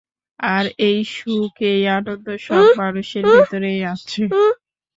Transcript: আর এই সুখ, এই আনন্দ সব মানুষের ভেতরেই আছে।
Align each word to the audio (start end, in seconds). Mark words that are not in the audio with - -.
আর 0.39 0.65
এই 0.89 0.99
সুখ, 1.15 1.53
এই 1.71 1.83
আনন্দ 1.97 2.27
সব 2.47 2.65
মানুষের 2.81 3.23
ভেতরেই 3.33 3.81
আছে। 3.93 4.21